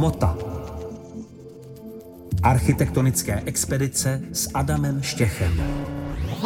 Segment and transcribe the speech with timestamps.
[0.00, 0.36] Hmota.
[2.42, 5.52] Architektonické expedice s Adamem Štěchem.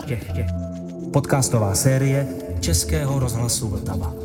[0.03, 0.47] Štěch, štěch.
[1.13, 2.27] Podcastová série
[2.61, 4.24] Českého rozhlasu Vltava.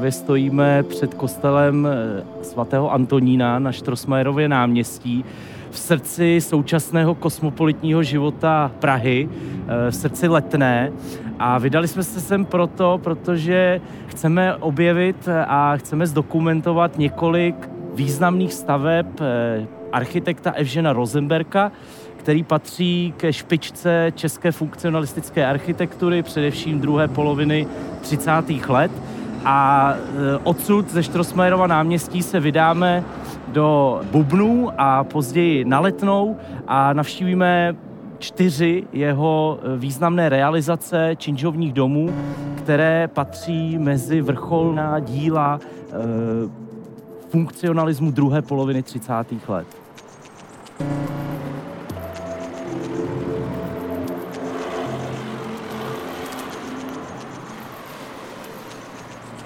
[0.00, 5.24] Právě stojíme před kostelem eh, svatého Antonína na Štrosmajerově náměstí
[5.70, 9.28] v srdci současného kosmopolitního života Prahy,
[9.68, 10.92] eh, v srdci Letné.
[11.38, 19.06] A vydali jsme se sem proto, protože chceme objevit a chceme zdokumentovat několik významných staveb
[19.20, 21.72] eh, architekta Evžena Rosenberka,
[22.16, 27.66] který patří ke špičce české funkcionalistické architektury, především druhé poloviny
[28.00, 28.30] 30.
[28.68, 28.90] let.
[29.44, 33.04] A e, odsud ze Štrosmajerova náměstí se vydáme
[33.48, 36.36] do Bubnu a později na Letnou
[36.68, 37.76] a navštívíme
[38.18, 42.10] čtyři jeho e, významné realizace činžovních domů,
[42.56, 45.94] které patří mezi vrcholná díla e,
[47.30, 49.12] funkcionalismu druhé poloviny 30.
[49.48, 49.66] let.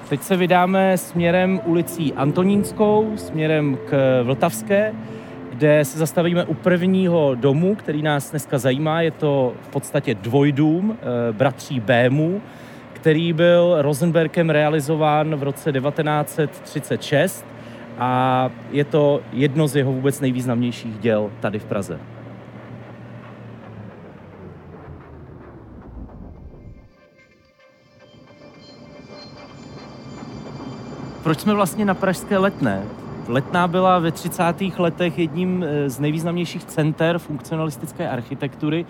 [0.08, 4.94] Teď se vydáme směrem ulicí Antonínskou, směrem k Vltavské,
[5.50, 9.00] kde se zastavíme u prvního domu, který nás dneska zajímá.
[9.00, 12.42] Je to v podstatě dvojdům eh, bratří Bémů,
[12.92, 17.46] který byl Rosenbergem realizován v roce 1936
[17.98, 21.98] a je to jedno z jeho vůbec nejvýznamnějších děl tady v Praze.
[31.24, 32.82] Proč jsme vlastně na Pražské letné?
[33.28, 34.42] Letná byla ve 30.
[34.78, 38.86] letech jedním eh, z nejvýznamnějších center funkcionalistické architektury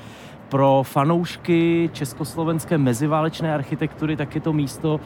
[0.48, 5.00] pro fanoušky československé meziválečné architektury tak je to místo,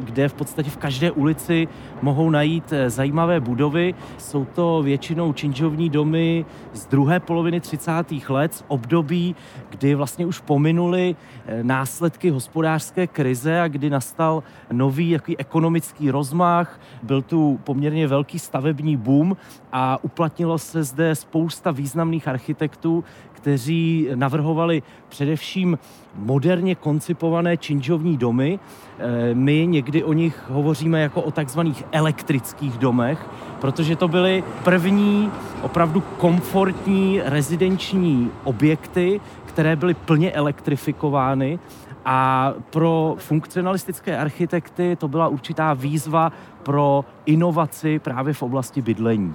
[0.00, 1.68] kde v podstatě v každé ulici
[2.02, 3.94] mohou najít eh, zajímavé budovy.
[4.18, 7.92] Jsou to většinou činžovní domy z druhé poloviny 30.
[8.28, 9.36] let, z období,
[9.70, 11.16] kdy vlastně už pominuli
[11.46, 14.42] eh, následky hospodářské krize a kdy nastal
[14.72, 19.36] nový jaký ekonomický rozmach, byl tu poměrně velký stavební boom
[19.72, 23.04] a uplatnilo se zde spousta významných architektů,
[23.42, 25.78] kteří navrhovali především
[26.14, 28.58] moderně koncipované činžovní domy.
[28.98, 33.26] Eh, my někdy o nich hovoříme jako o takzvaných elektrických domech,
[33.60, 35.30] protože to byly první
[35.62, 41.58] opravdu komfortní rezidenční objekty, které byly plně elektrifikovány
[42.04, 46.32] a pro funkcionalistické architekty to byla určitá výzva
[46.62, 49.34] pro inovaci právě v oblasti bydlení.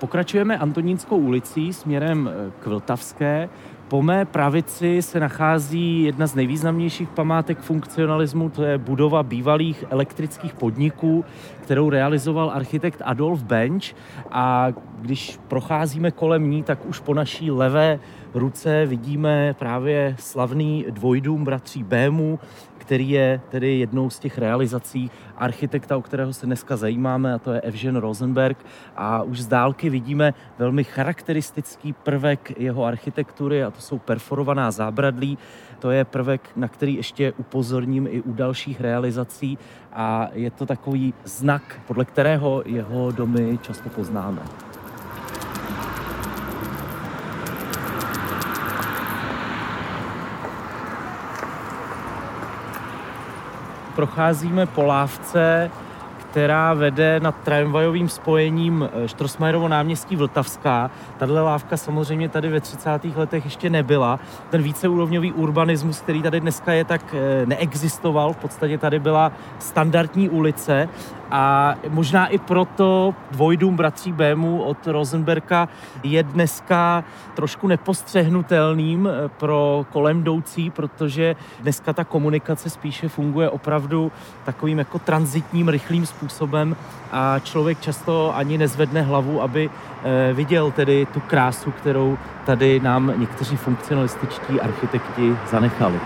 [0.00, 3.48] Pokračujeme Antonínskou ulicí směrem eh, k Vltavské.
[3.88, 10.54] Po mé pravici se nachází jedna z nejvýznamnějších památek funkcionalismu, to je budova bývalých elektrických
[10.54, 11.24] podniků,
[11.62, 13.84] kterou realizoval architekt Adolf Bench.
[14.30, 14.68] A
[15.00, 18.00] když procházíme kolem ní, tak už po naší levé
[18.34, 22.38] ruce vidíme právě slavný dvojdům bratří Bému,
[22.88, 27.52] který je tedy jednou z těch realizací architekta, o kterého se dneska zajímáme, a to
[27.52, 28.58] je Evžen Rosenberg.
[28.96, 35.38] A už z dálky vidíme velmi charakteristický prvek jeho architektury, a to jsou perforovaná zábradlí.
[35.78, 39.58] To je prvek, na který ještě upozorním i u dalších realizací
[39.92, 44.67] a je to takový znak, podle kterého jeho domy často poznáme.
[53.98, 55.70] Procházíme po lávce,
[56.38, 60.90] která vede nad tramvajovým spojením eh, Štrosmajerovo náměstí Vltavská.
[61.18, 62.90] Tahle lávka samozřejmě tady ve 30.
[63.16, 64.20] letech ještě nebyla.
[64.50, 68.32] Ten víceúrovňový urbanismus, který tady dneska je, tak eh, neexistoval.
[68.32, 70.88] V podstatě tady byla standardní ulice
[71.30, 75.68] a možná i proto dvojdům bratří Bému od Rosenberka
[76.02, 77.04] je dneska
[77.34, 84.12] trošku nepostřehnutelným eh, pro kolem jdoucí, protože dneska ta komunikace spíše funguje opravdu
[84.44, 86.27] takovým jako transitním, rychlým způsobem
[87.12, 93.12] a člověk často ani nezvedne hlavu, aby eh, viděl tedy tu krásu, kterou tady nám
[93.16, 96.00] někteří funkcionalističtí architekti zanechali.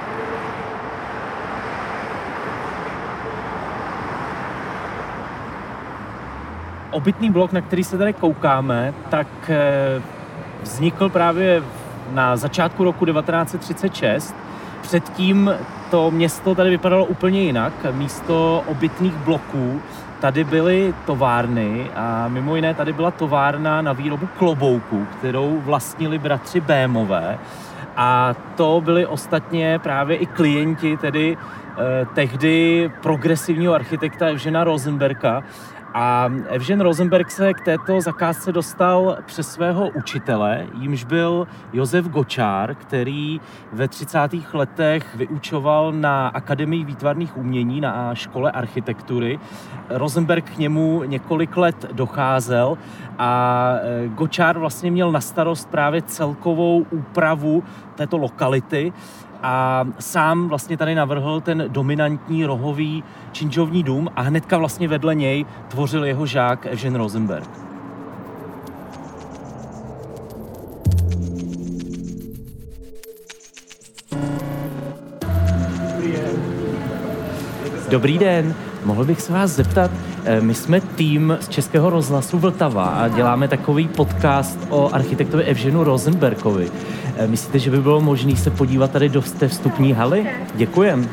[6.93, 10.03] obytný blok, na který se tady koukáme, tak eh,
[10.63, 11.63] vznikl právě
[12.11, 14.35] na začátku roku 1936.
[14.83, 15.51] Předtím
[15.91, 17.73] to město tady vypadalo úplně jinak.
[17.93, 19.81] Místo obytných bloků
[20.23, 26.61] tady byly továrny a mimo jiné tady byla továrna na výrobu klobouků, kterou vlastnili bratři
[26.61, 27.39] Bémové.
[27.97, 35.43] A to byli ostatně právě i klienti tedy eh, tehdy progresivního architekta Evžena Rosenberga,
[35.95, 42.75] a Evžen Rosenberg se k této zakázce dostal přes svého učitele, jímž byl Josef Gočár,
[42.75, 43.41] který
[43.73, 44.19] ve 30.
[44.53, 49.39] letech vyučoval na Akademii výtvarných umění na škole architektury.
[49.89, 52.79] Rosenberg k němu několik let docházel
[53.19, 58.93] a e, Gočár vlastně měl na starost právě celkovou úpravu této lokality
[59.43, 65.47] a sám vlastně tady navrhl ten dominantní rohový činžovní dům a hnedka vlastně vedle něj
[65.69, 67.51] tvořil jeho žák Evžen Rosenberg.
[77.91, 78.55] Dobrý den,
[78.85, 79.91] mohl bych se vás zeptat,
[80.41, 86.71] my jsme tým z Českého rozhlasu Vltava a děláme takový podcast o architektovi Evženu Rosenbergovi.
[87.17, 90.27] Eh, myslíte, že by bylo možné se podívat tady do té vstupní haly?
[90.55, 91.09] Děkujem.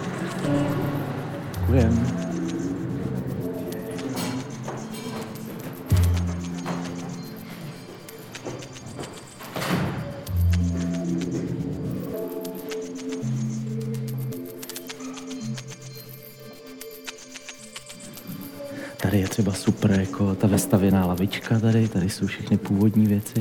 [1.59, 2.18] Děkujem.
[19.39, 23.33] Třeba super, jako ta vestavěná lavička tady, tady jsou všechny původní věci.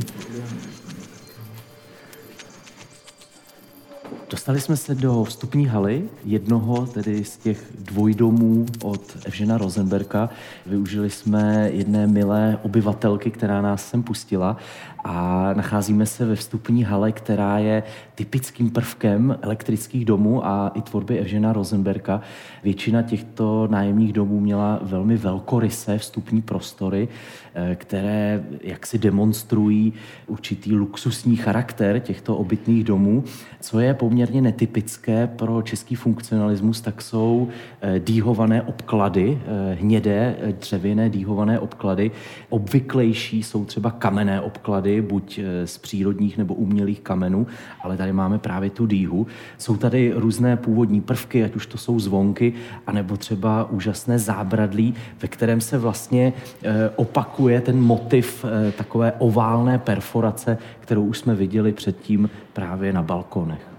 [4.49, 10.31] Dostali jsme se do vstupní haly, jednoho tedy z těch dvojdomů od Evžena Rosenberka.
[10.67, 14.56] Využili jsme jedné milé obyvatelky, která nás sem pustila
[15.05, 17.83] a nacházíme se ve vstupní hale, která je
[18.15, 22.21] typickým prvkem elektrických domů a i tvorby Evžena Rosenberka.
[22.65, 27.09] Většina těchto nájemních domů měla velmi velkorysé vstupní prostory,
[27.55, 29.93] eh, které jaksi demonstrují
[30.27, 33.25] určitý luxusní charakter těchto obytných domů.
[33.61, 37.49] Co je poměrně netypické pro český funkcionalismus, tak jsou
[37.81, 42.11] eh, dýhované obklady, eh, hnědé dřevěné dýhované obklady.
[42.49, 47.46] Obvyklejší jsou třeba kamenné obklady, buď eh, z přírodních nebo umělých kamenů,
[47.81, 49.26] ale tady máme právě tu dýhu.
[49.58, 52.52] Jsou tady různé původní prvky, ať už to jsou zvonky,
[52.87, 56.32] anebo třeba úžasné zábradlí, ve kterém se vlastně
[56.62, 63.02] eh, opakuje ten motiv eh, takové oválné perforace, kterou už jsme viděli předtím právě na
[63.02, 63.77] balkonech.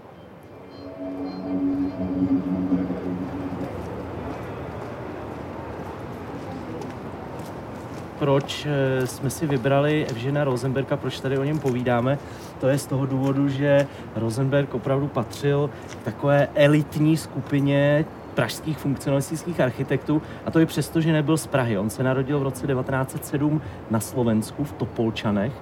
[8.20, 12.18] Proč eh, jsme si vybrali Evžena Rosenberga, proč tady o něm povídáme.
[12.60, 13.86] To je z toho důvodu, že
[14.16, 15.70] Rosenberg opravdu patřil
[16.00, 21.78] k takové elitní skupině pražských funkcionalistických architektů a to i přesto, že nebyl z Prahy.
[21.78, 25.52] On se narodil v roce 1907 na Slovensku v Topolčanech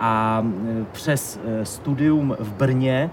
[0.00, 3.10] a eh, přes eh, studium v Brně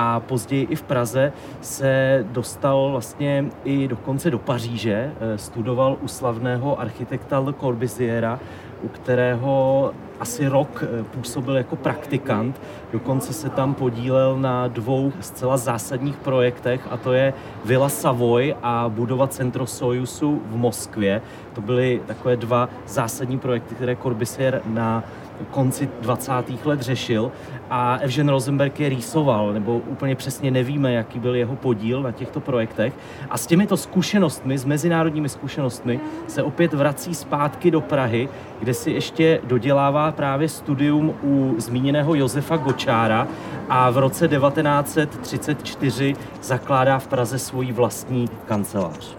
[0.00, 6.08] a později i v Praze se dostal vlastně i dokonce do Paříže, eh, studoval u
[6.08, 8.40] slavného architekta Le Corbusiera,
[8.82, 12.60] u kterého asi rok eh, působil jako praktikant,
[12.92, 18.88] dokonce se tam podílel na dvou zcela zásadních projektech a to je Villa Savoy a
[18.88, 21.22] budova Centro Sojusu v Moskvě.
[21.52, 25.04] To byly takové dva zásadní projekty, které Corbusier na
[25.50, 26.32] konci 20.
[26.64, 27.32] let řešil
[27.70, 32.40] a Evžen Rosenberg je rýsoval, nebo úplně přesně nevíme, jaký byl jeho podíl na těchto
[32.40, 32.92] projektech.
[33.30, 38.28] A s těmito zkušenostmi, s mezinárodními zkušenostmi, se opět vrací zpátky do Prahy,
[38.60, 43.28] kde si ještě dodělává právě studium u zmíněného Josefa Gočára
[43.68, 49.16] a v roce 1934 zakládá v Praze svoji vlastní kancelář.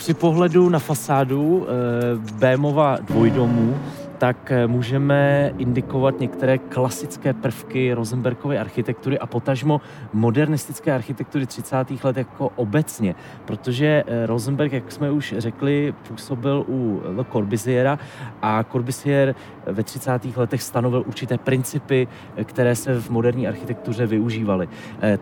[0.00, 3.78] Při pohledu na fasádu eh, Bémova dvojdomů
[4.18, 9.80] tak eh, můžeme indikovat některé klasické prvky Rosenbergovy architektury a potažmo
[10.12, 11.76] modernistické architektury 30.
[12.04, 13.14] let jako obecně,
[13.44, 17.98] protože eh, Rosenberg, jak jsme už řekli, působil u Le Corbusiera
[18.42, 19.34] a Corbusier
[19.66, 20.36] ve 30.
[20.36, 22.08] letech stanovil určité principy,
[22.44, 24.68] které se v moderní architektuře využívaly.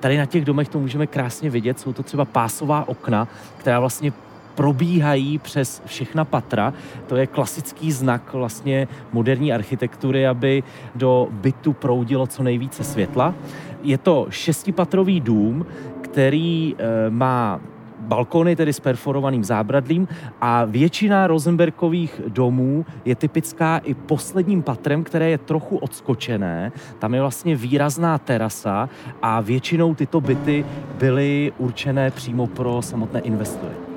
[0.00, 4.12] Tady na těch domech to můžeme krásně vidět, jsou to třeba pásová okna, která vlastně
[4.58, 6.72] probíhají přes všechna patra.
[7.06, 10.62] To je klasický znak vlastně moderní architektury, aby
[10.94, 13.34] do bytu proudilo co nejvíce světla.
[13.82, 15.66] Je to šestipatrový dům,
[16.00, 17.60] který eh, má
[18.00, 20.08] balkony, tedy s perforovaným zábradlím
[20.40, 26.72] a většina Rosenbergových domů je typická i posledním patrem, které je trochu odskočené.
[26.98, 28.88] Tam je vlastně výrazná terasa
[29.22, 30.64] a většinou tyto byty
[30.98, 33.87] byly určené přímo pro samotné investory.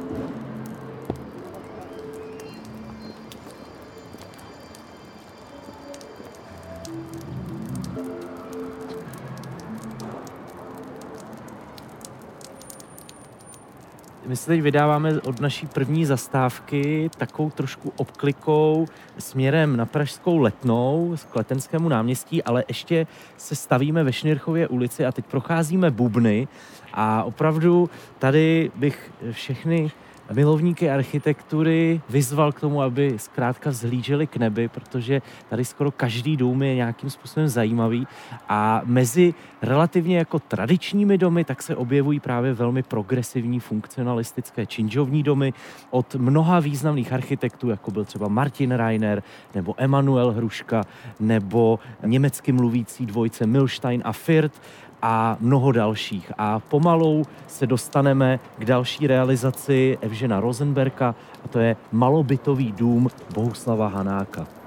[14.32, 18.86] My se teď vydáváme od naší první zastávky takovou trošku obklikou
[19.18, 23.08] směrem na Pražskou letnou k Letenskému náměstí, ale ještě
[23.38, 26.48] se stavíme ve Šnirchově ulici a teď procházíme Bubny.
[26.94, 29.92] A opravdu tady bych všechny
[30.34, 36.64] milovníky architektury vyzval k tomu, aby zkrátka vzhlíželi k nebi, protože tady skoro každý dům
[36.64, 38.08] je nějakým způsobem zajímavý.
[38.50, 45.54] A mezi relativně jako tradičními domy tak se objevují právě velmi progresivní funkcionalistické činžovní domy
[45.90, 49.24] od mnoha významných architektů, jako byl třeba Martin Reiner
[49.56, 50.84] nebo Emanuel Hruška
[51.20, 54.62] nebo německy mluvící dvojce Milstein a Firth
[55.02, 56.32] a mnoho dalších.
[56.38, 61.16] A pomalou se dostaneme k další realizaci Evžena Rosenberka
[61.46, 64.61] a to je malobytový dům Bohuslava Hanáka.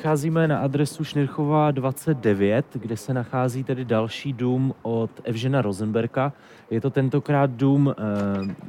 [0.00, 6.32] Přicházíme na adresu Šnirchova 29, kde se nachází tedy další dům od Evžena Rosenberka.
[6.70, 7.94] Je to tentokrát dům e,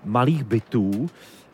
[0.06, 1.10] malých bytů,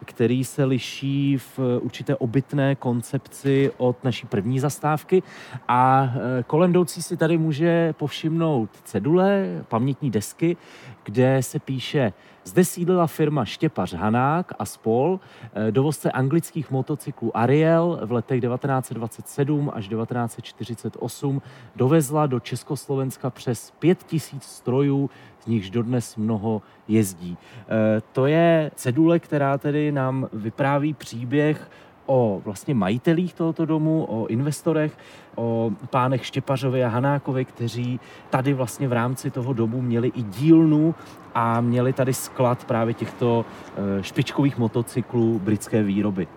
[0.05, 5.23] který se liší v určité obytné koncepci od naší první zastávky.
[5.67, 10.57] A e, kolem jdoucí si tady může povšimnout cedule, pamětní desky,
[11.03, 12.13] kde se píše
[12.47, 15.19] zde sídlila firma Štěpař Hanák a spol,
[15.53, 21.41] eh, dovozce anglických motocyklů Ariel v letech 1927 až 1948
[21.75, 25.09] dovezla do Československa přes 5000 strojů,
[25.47, 27.37] nichž dodnes mnoho jezdí.
[27.37, 31.69] Eh, to je cedule, která tedy nám vypráví příběh
[32.07, 34.97] o vlastně majitelích tohoto domu, o investorech,
[35.35, 37.99] o pánech Štěpařovi a Hanákovi, kteří
[38.29, 40.95] tady vlastně v rámci toho domu měli i dílnu
[41.35, 46.27] a měli tady sklad právě těchto eh, špičkových motocyklů britské výroby.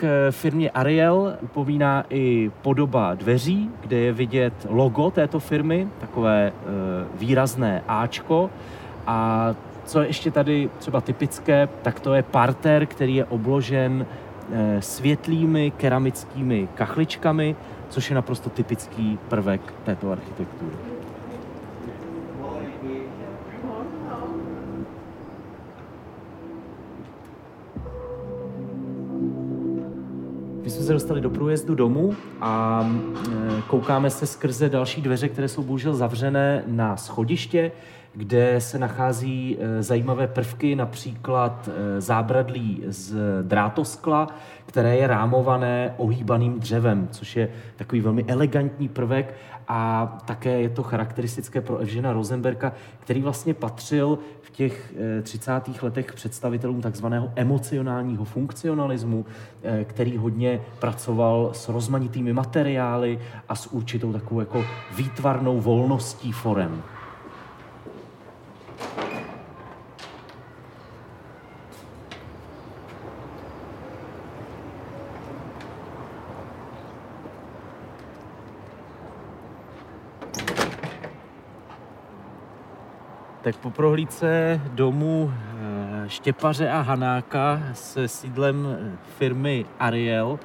[0.00, 6.62] K firmě Ariel upomíná i podoba dveří, kde je vidět logo této firmy, takové eh,
[7.14, 8.50] výrazné Ačko.
[9.06, 14.06] A co je ještě tady třeba typické, tak to je parter, který je obložen
[14.52, 17.56] Eh, světlými keramickými kachličkami,
[17.88, 20.76] což je naprosto typický prvek této architektury.
[30.88, 35.94] Se dostali do průjezdu domu a eh, koukáme se skrze další dveře, které jsou bohužel
[35.94, 37.72] zavřené na schodiště,
[38.14, 44.26] kde se nachází eh, zajímavé prvky, například eh, zábradlí z drátoskla,
[44.66, 49.34] které je rámované ohýbaným dřevem, což je takový velmi elegantní prvek
[49.68, 55.50] a také je to charakteristické pro Evžena Rosenberga, který vlastně patřil v těch 30.
[55.68, 59.26] Eh, letech představitelům takzvaného emocionálního funkcionalismu,
[59.84, 64.64] který hodně pracoval s rozmanitými materiály a s určitou takovou jako
[64.96, 66.82] výtvarnou volností forem.
[83.48, 90.38] Tak po prohlídce domu eh, Štěpaře a Hanáka se sídlem eh, firmy Ariel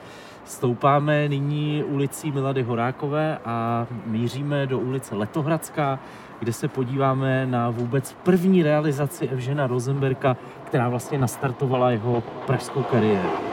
[0.45, 5.99] stoupáme nyní ulicí Milady Horákové a míříme do ulice Letohradská,
[6.39, 13.52] kde se podíváme na vůbec první realizaci Evžena Rosenberka, která vlastně nastartovala jeho pražskou kariéru.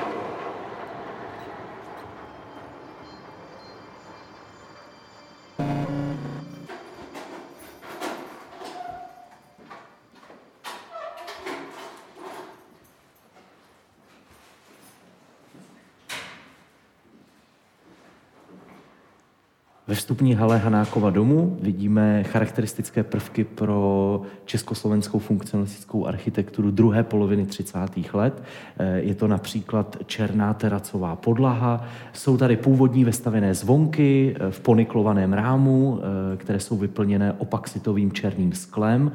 [20.21, 27.79] Vstupní hale Hanákova domu vidíme charakteristické prvky pro československou funkcionalistickou architekturu druhé poloviny 30.
[28.13, 28.43] let.
[28.79, 35.33] Eh, je to například černá teracová podlaha, jsou tady původní vestavené zvonky eh, v poniklovaném
[35.33, 39.13] rámu, eh, které jsou vyplněné opaxitovým černým sklem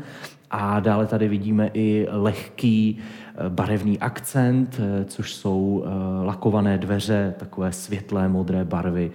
[0.52, 5.86] A dále tady vidíme i lehký eh, barevný akcent, což jsou
[6.24, 9.12] lakované dveře, takové světlé modré barvy,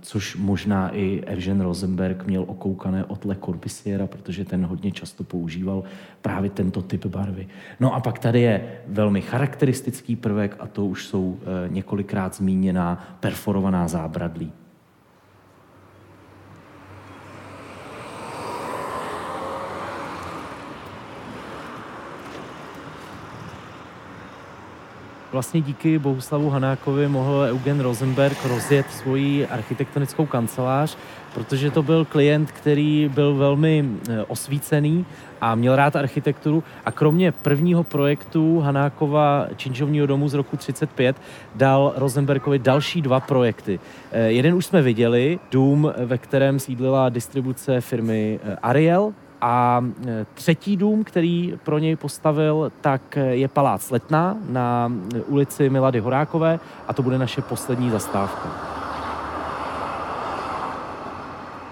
[0.00, 5.82] což možná i Evgen Rosenberg měl okoukané od Le Corbusiera, protože ten hodně často používal
[6.22, 7.48] právě tento typ barvy.
[7.80, 13.88] No a pak tady je velmi charakteristický prvek a to už jsou několikrát zmíněná perforovaná
[13.88, 14.52] zábradlí.
[25.38, 30.96] Vlastně díky Bohuslavu Hanákovi mohl Eugen Rosenberg rozjet svoji architektonickou kancelář,
[31.34, 35.06] protože to byl klient, který byl velmi eh, osvícený
[35.40, 41.16] a měl rád architekturu a kromě prvního projektu Hanákova činžovního domu z roku 35
[41.54, 43.80] dal Rosenbergovi další dva projekty.
[44.12, 50.26] Eh, jeden už jsme viděli, dům, ve kterém sídlila distribuce firmy eh, Ariel, a e,
[50.34, 56.00] třetí dům, který pro něj postavil, tak e, je Palác Letná na e, ulici Milady
[56.00, 58.48] Horákové a to bude naše poslední zastávka.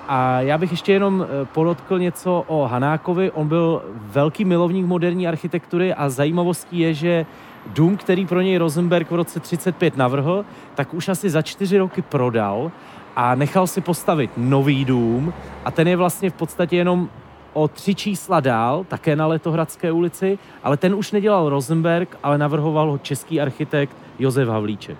[0.08, 3.30] A já bych ještě jenom podotkl něco o Hanákovi.
[3.30, 7.26] On byl velký milovník moderní architektury a zajímavostí je, že
[7.66, 10.44] dům, který pro něj Rosenberg v roce 35 navrhl,
[10.74, 12.70] tak už asi za čtyři roky prodal
[13.16, 15.32] a nechal si postavit nový dům
[15.64, 17.08] a ten je vlastně v podstatě jenom
[17.56, 22.90] o tři čísla dál, také na Letohradské ulici, ale ten už nedělal Rosenberg, ale navrhoval
[22.90, 24.98] ho český architekt Josef Havlíček.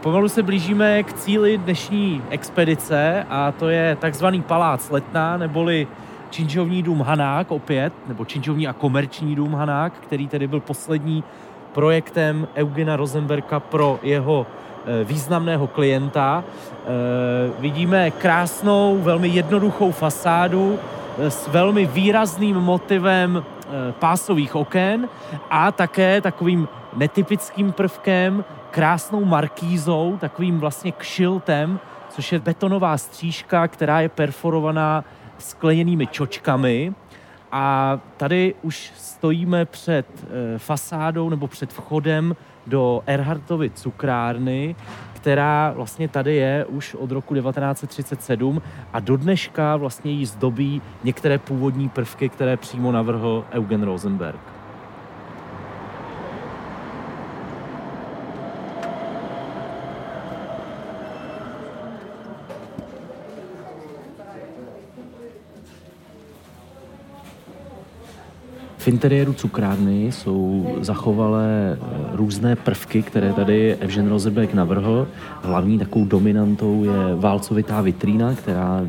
[0.00, 5.88] Pomalu se blížíme k cíli dnešní expedice a to je takzvaný palác Letná, neboli
[6.32, 11.24] činžovní dům Hanák opět, nebo činžovní a komerční dům Hanák, který tedy byl poslední
[11.72, 16.44] projektem Eugena Rosenberga pro jeho eh, významného klienta.
[16.44, 16.86] Eh,
[17.58, 20.78] vidíme krásnou, velmi jednoduchou fasádu
[21.18, 23.44] eh, s velmi výrazným motivem
[23.98, 25.08] pásových oken
[25.50, 34.00] a také takovým netypickým prvkem, krásnou markízou, takovým vlastně kšiltem, což je betonová střížka, která
[34.00, 35.04] je perforovaná
[35.42, 36.94] skleněnými čočkami
[37.52, 44.76] a tady už stojíme před eh, fasádou nebo před vchodem do Erhardtovy cukrárny,
[45.12, 51.38] která vlastně tady je už od roku 1937 a do dneška vlastně jí zdobí některé
[51.38, 54.51] původní prvky, které přímo navrhl Eugen Rosenberg.
[68.92, 75.08] Interiéru cukrárny jsou zachovalé eh, různé prvky, které tady Evžen Rosenberg navrhl.
[75.42, 78.84] Hlavní takovou dominantou je válcovitá vitrína, která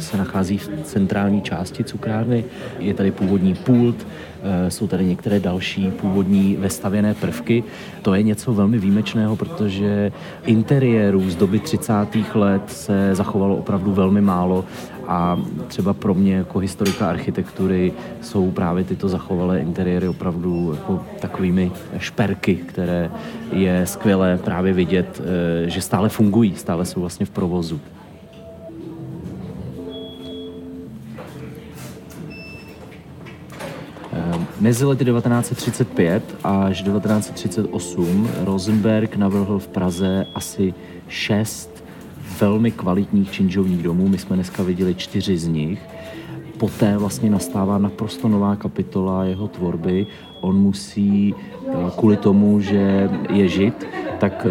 [0.00, 2.44] se nachází v centrální části cukrárny.
[2.78, 4.06] Je tady původní pult,
[4.42, 7.64] eh, jsou tady některé další původní vestavěné prvky.
[8.02, 10.12] To je něco velmi výjimečného, protože
[10.46, 12.34] interiérů z doby 30.
[12.34, 14.64] let se zachovalo opravdu velmi málo
[15.10, 21.72] a třeba pro mě jako historika architektury jsou právě tyto zachovalé interiéry opravdu jako takovými
[21.98, 23.10] šperky, které
[23.52, 27.80] je skvělé právě vidět, eh, že stále fungují, stále jsou vlastně v provozu.
[34.12, 40.74] Eh, mezi lety 1935 až 1938 Rosenberg navrhl v Praze asi
[41.08, 41.69] šest
[42.40, 44.08] velmi kvalitních činžovních domů.
[44.08, 45.82] My jsme dneska viděli čtyři z nich.
[46.58, 50.06] Poté vlastně nastává naprosto nová kapitola jeho tvorby.
[50.40, 53.86] On musí eh, kvůli tomu, že je žid,
[54.18, 54.46] tak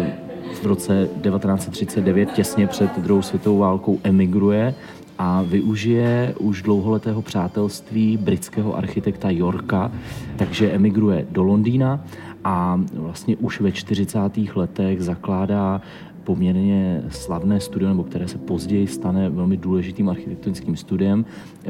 [0.62, 4.74] v roce 1939, těsně před druhou světovou válkou, emigruje
[5.18, 9.92] a využije už dlouholetého přátelství britského architekta Yorka,
[10.36, 12.04] takže emigruje do Londýna
[12.44, 14.18] a vlastně už ve 40.
[14.54, 15.80] letech zakládá
[16.24, 21.24] poměrně slavné studio, nebo které se později stane velmi důležitým architektonickým studiem,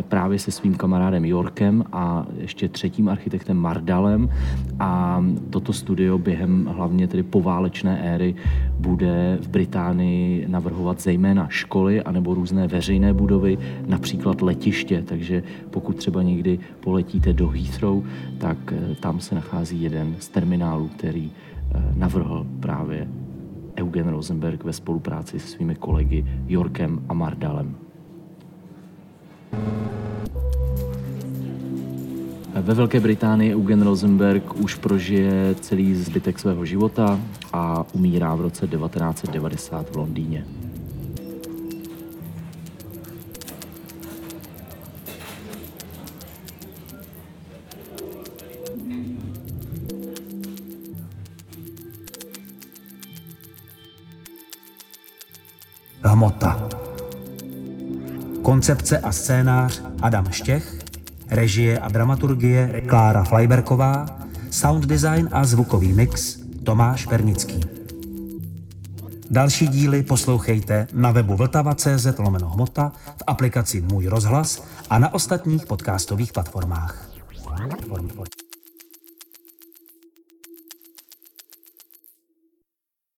[0.09, 4.31] právě se svým kamarádem Yorkem a ještě třetím architektem Mardalem.
[4.81, 8.35] A toto studio během hlavně tedy poválečné éry
[8.79, 15.03] bude v Británii navrhovat zejména školy anebo různé veřejné budovy, například letiště.
[15.07, 18.05] Takže pokud třeba někdy poletíte do Heathrow,
[18.39, 23.09] tak eh, tam se nachází jeden z terminálů, který eh, navrhl právě
[23.81, 27.14] Eugen Rosenberg ve spolupráci se svými kolegy Jorkem a
[32.55, 37.21] Ve Velké Británii Eugen Rosenberg už prožije celý zbytek svého života
[37.53, 40.45] a umírá v roce 1990 v Londýně.
[56.03, 56.69] Hmota.
[58.43, 60.79] Koncepce a scénář Adam Štěch,
[61.29, 64.07] režie a dramaturgie Klára Flajberková,
[64.51, 67.61] sound design a zvukový mix Tomáš Pernický.
[69.31, 75.67] Další díly poslouchejte na webu vltava.cz lomeno hmota, v aplikaci Můj rozhlas a na ostatních
[75.67, 77.10] podcastových platformách.